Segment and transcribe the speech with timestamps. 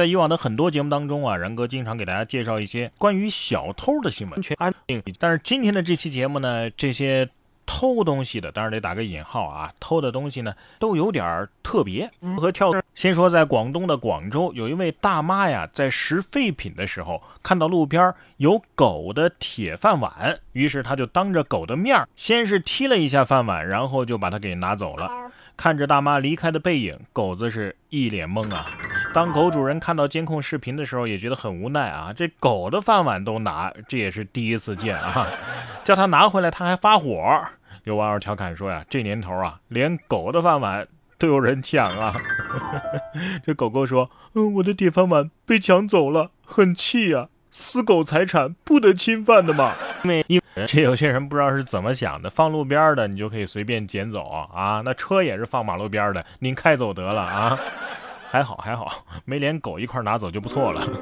[0.00, 5.02] 在以往的很多节目当中啊，然哥经常给大家介绍一些关于小偷的新闻，全安定。
[5.18, 7.28] 但是今天的这期节目呢，这些
[7.66, 12.72] 偷东西的，当然得打个引号啊，偷的东西呢都有点特别和跳。
[12.94, 25.10] 先说在广东的广州，有一位大妈呀，在拾废品的时候，看到路边有狗的铁饭碗，于是她就当着狗的面先是踢了一下饭碗，然后就把它给拿走了。
[25.60, 28.66] 看着大妈离开的背影，狗子是一脸懵啊。
[29.12, 32.14] 当狗主人看到监控视频的时候，也觉得很无奈啊。
[32.16, 35.28] 这狗的饭碗都拿，这也是第一次见啊。
[35.84, 37.44] 叫他拿回来，他还发火。
[37.84, 42.16] 有网友调侃说呀：“这年头啊，连狗的饭碗都有人抢啊。
[43.44, 47.28] ”这狗狗说：“嗯，我的铁饭碗被抢走了，很气呀。
[47.50, 57.58] 私狗财产不得侵犯的嘛。”因 为这有些人不知道是怎么想的，放路边的你就可以随便捡走啊，那车也是放马路边的，您开走得了啊，
[58.30, 60.86] 还好还好，没连狗一块拿走就不错了。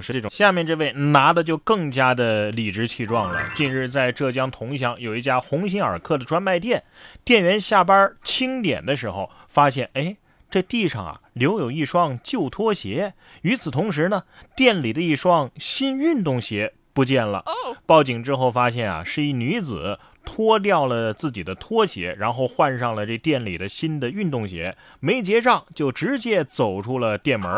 [0.00, 3.50] 是这种，下面这位拿的就更加的理直气壮了。
[3.56, 6.84] 近日在浙江桐乡有一家鸿星尔克的专卖店，
[7.24, 10.16] 店员下班清点的时候发现，哎，
[10.48, 14.22] 这地上啊留有一双旧拖鞋，与此同时呢，
[14.54, 16.74] 店里的一双新运动鞋。
[16.98, 17.44] 不见了。
[17.86, 27.50] 报警之后发现啊，是一女子脱掉了自己的拖鞋，然后换上了这店里的新的运动鞋，没结账就直接走出了店门。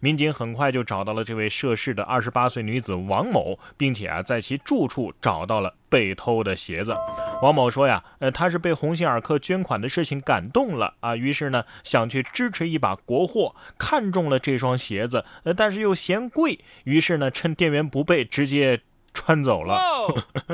[0.00, 6.94] 民警很快就找到了这位涉事的二十八岁女子王某，并且啊，在其住处找到了被偷的鞋子。
[7.42, 18.80] 王某说呀，呃，他是被鸿星尔克捐款的事情感动了啊，于是呢，想去支持一把国货，看中了这双鞋子，呃，但是又嫌贵，于是呢，趁店员不备，直接。
[19.14, 19.80] 穿走了，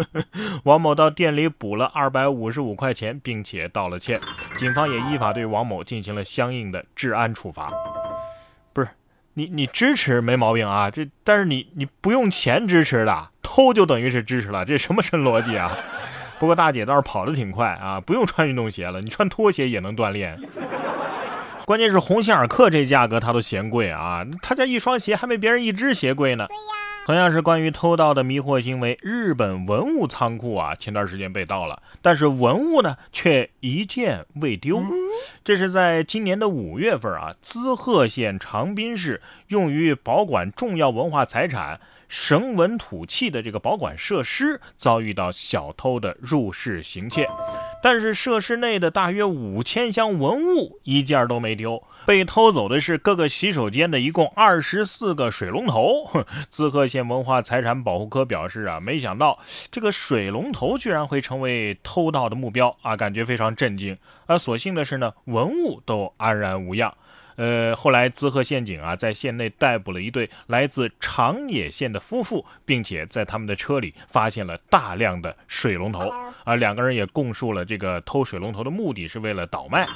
[0.62, 4.20] 王某到店里补了二百五十五块钱，并且道了歉。
[4.56, 7.72] 警方也依法对王某进行了相应的治安处罚。
[8.72, 8.88] 不是
[9.34, 15.76] 你，你支持没毛病啊，这但是你你不用钱支持的，偷就等于是支持了，这什么神逻辑啊？
[16.38, 20.38] 不过大姐倒是跑得挺快啊，不用穿运动鞋了，你穿拖鞋也能锻炼。
[21.66, 26.46] 关键是鸿星尔克这价格他都嫌贵啊，他家一双鞋还没别人一只鞋贵呢。
[26.46, 26.79] 对呀。
[27.06, 34.80] 同样是关于偷盗的迷惑行为，日本文物仓库啊，前段时间被盗了，但是文物呢却一件未丢。
[35.42, 47.28] 这是在今年的五月份啊，滋贺县长滨市用于保管重要文化财产绳文土器的这个保管设施遭遇到小偷的入室行窃，
[47.82, 51.82] 但是设施内的大约五千箱文物一件都没丢。
[52.06, 56.08] 被偷走的是各个洗手间的一共二十四个水龙头。
[56.48, 59.38] 滋贺县文化财产保护科表示啊，没想到
[59.70, 63.96] 这个水龙头居然会成为偷盗的目标啊，感觉非常震惊。
[64.26, 66.92] 而所幸的是呢，文物都安然无恙。
[67.40, 76.12] 呃，后来滋贺县警啊，在县内逮捕了一对来自长野县的夫妇，并且在他们的车里发现了大量的水龙头。
[76.44, 79.88] 啊，两个人也供述了这个偷水龙头的目的是为了倒卖。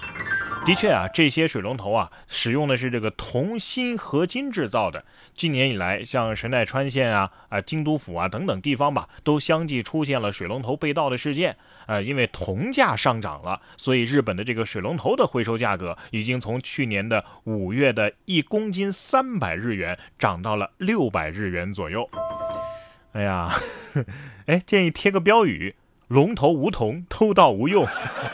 [0.64, 5.04] 的确啊，这些水龙头啊，使用的是这个铜锌合金制造的。
[5.34, 11.56] 近年以来，像神奈川县啊、啊京都府啊等等地方吧，都相继出现了水龙头被盗的事件。
[11.86, 22.08] 呃，因为铜价上涨了，所以日本的这个水龙头的回收价格已经从去年的五月的一公斤三百日元涨到了六百日元左右。
[23.12, 23.52] 哎呀，
[24.46, 25.74] 哎，建议贴个标语：
[26.08, 27.86] 龙头无铜，偷盗无用。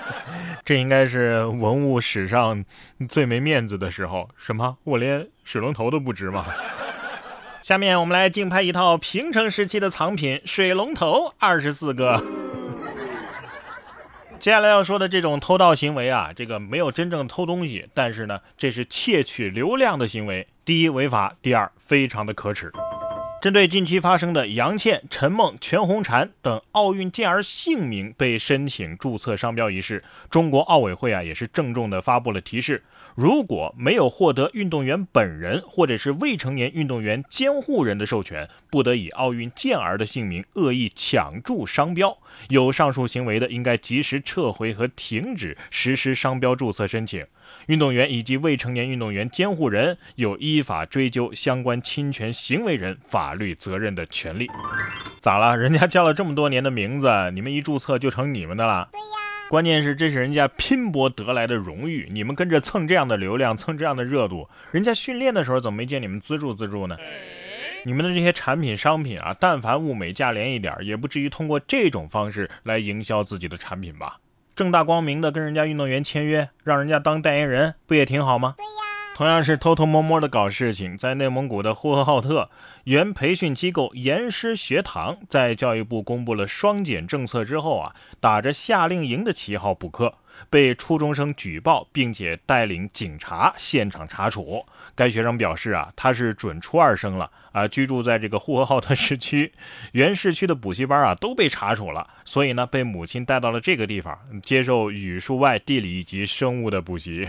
[0.64, 2.64] 这应该是文物史上
[3.08, 4.28] 最没面子的时候。
[4.36, 4.76] 什么？
[4.84, 6.46] 我连水龙头都不值吗？
[7.62, 12.22] 下面我们来竞拍一套平成时期的藏品——水龙头二十四个。
[14.38, 20.46] 接下来要说的这种偷盗行为啊，这个没有真正偷东西，但是呢，这是窃取流量的行为。
[20.64, 22.72] 第一，违法；第二，非常的可耻。
[23.40, 32.82] 针对近期发生的杨倩、陈梦、全红婵等奥运健儿姓名被申请注册商标一事，中国奥委会啊也是郑重的发布了提示：
[33.14, 42.18] 如果没有获得运动员本人或者是未成年运动员监护人的授权，不得以奥运健儿的姓名恶意抢注商标。
[42.50, 47.24] 有上述行为的，应该及时撤回和停止实施商标注册申请。
[47.66, 54.48] 运动员以及未成年运动员监护人有依法追究相关侵权行为人法律责任的权利。
[55.18, 55.56] 咋了？
[55.56, 58.88] 人家叫了这么多年的名字，你们一注册就成你们的了？
[58.92, 59.06] 对呀。
[59.50, 66.96] 关键是这是人家拼搏得来的荣誉，你们跟着蹭这样的流量，蹭这样的热度，人家训练的时候怎么没见你们资助资助呢？
[67.84, 74.18] 你们的这些产品商品啊，但凡物美价廉一点，也不至于通过这种方式来营销自己的产品吧？
[74.60, 78.56] 正大光明的跟人家运动员签约，让人家当代言人，不也挺好吗？
[78.58, 78.89] 对呀。
[79.20, 82.48] 同样是偷偷摸摸的搞事情，在内蒙古的呼和浩特，
[82.84, 90.14] 原培训机构严师学堂在教育部公布了双减政策之后啊，打着夏令营的旗号补课。
[90.48, 94.64] 被初中生举报，并且带领警察现场查处。
[94.94, 99.52] 该学生表示啊，他是准初二生了啊，居住在这个呼和浩特市区，
[99.92, 107.28] 原市区的补习班啊都被查处了，所以呢，被母亲带到了这个地方接受语数外、地理以及生物的补习。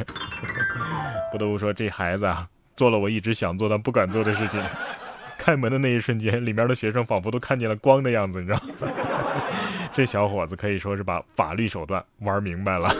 [1.31, 4.61] 不得不说，这孩子啊，做了我一直想做但不敢做的事情。
[5.37, 8.87] 开门的那一瞬间，里面的学生仿佛都看见了光的样子，你知道吗。
[9.91, 12.93] 这小伙子可以说是把法律手段玩明白了，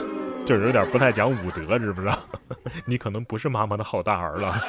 [0.44, 2.18] 就是有点不太讲武德，知不知道？
[2.84, 4.60] 你可能不是妈妈的好大儿了。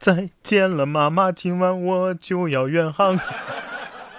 [0.00, 3.16] 再见了，妈妈，今晚我就要远航。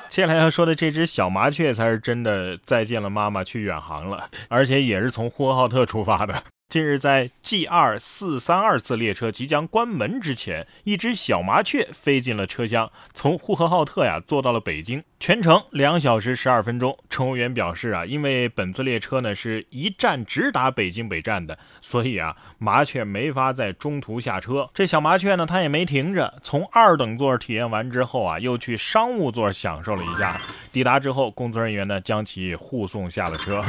[0.07, 6.33] 接下来要说的这只小麻雀才是真的再见了妈妈去远航了，而且也是从呼和浩特出发的。
[6.75, 16.97] 近日，在 G 二四三二次列车即将关门之前，一只小麻雀飞进了车厢，从呼和浩特呀坐到了北京，全程两小时十二分钟。
[17.09, 24.69] 乘务员表示啊，因为本次列车呢是一站直达北京北站的，所以啊麻雀没法在中途下车。
[24.73, 30.41] 这小麻雀呢，它也没停着，从二等座体验完之后啊，又去商务座享受了一下。
[30.73, 33.63] 抵达之后，工作人员呢将其护送下了车，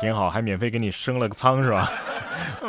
[0.00, 1.88] 挺好，还免费给你升了个舱是吧？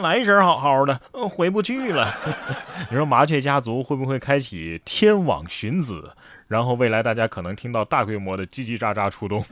[0.01, 2.13] 来时好好的，回不去了。
[2.89, 6.11] 你说麻雀家族会不会开启天网寻子？
[6.47, 9.43] 然后未来大家可能听到大规模的叽叽喳喳出动。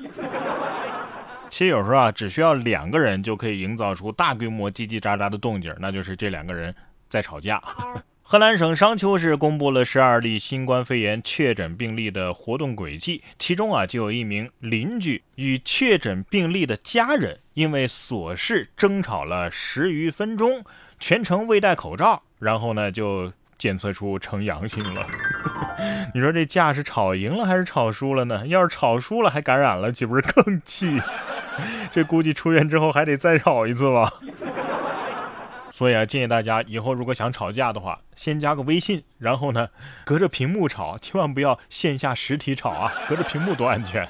[1.50, 6.74] 其实有时候啊，只需要两个人就可以营造出大规模叽叽喳喳的动静，那就是这两个人
[7.10, 7.62] 在吵架。
[8.26, 20.64] 河南省商丘市公布了十二例新冠肺炎确诊病例的活动轨迹，其中啊就有一名邻居与确诊病例的家人因为琐事争吵了十余分钟，
[21.00, 25.06] 全程未戴口罩，然后呢就检测出呈阳性了。
[26.16, 28.48] 你说这架是吵赢了还是吵输了呢？
[28.48, 31.00] 要是吵输了还感染了，岂不是更气？
[31.92, 34.12] 这估计出院之后还得再吵一次吧。
[35.74, 39.68] 所以啊，建议大家以后如果想吵架的话，先加个微信，然后呢，
[40.06, 44.08] 隔着屏幕吵，千万不要线下实体吵啊，隔着屏幕多安全。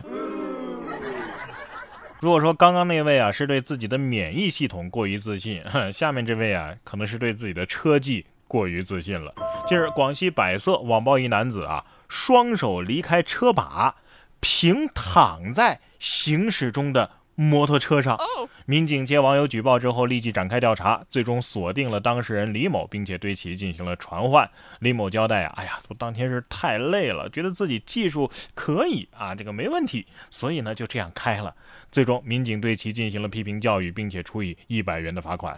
[2.19, 5.63] 如果说刚刚那位啊是对自己的免疫系统过于自信，
[5.93, 9.33] 下面这位啊可能是对自己的车技过于自信了。
[9.65, 13.95] 近日，广西百色网曝一男子啊，双手离开车把，
[14.41, 17.09] 平躺在行驶中的。
[17.35, 18.17] 摩托车上，
[18.65, 24.47] 民警接网友举报之后，立即展开调查，最终锁定了当事人李某，并且对其进行了传唤。
[24.79, 31.55] 李某交代啊，哎呀，我当天是太累了，觉得自己技术可以啊，这个没问题，所以呢就这样开了。
[31.91, 35.57] 最终，民警对其进行了批评教育，并且处以一百元的罚款。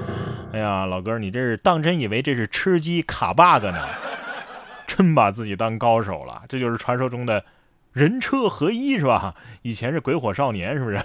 [0.52, 3.82] 哎呀，老哥，你这是当真以为这是吃鸡卡 bug 呢？
[4.86, 7.42] 真把自己当高手了，这就是传说中的。
[7.94, 9.34] 人车合一是吧？
[9.62, 11.00] 以前是鬼火少年是不是？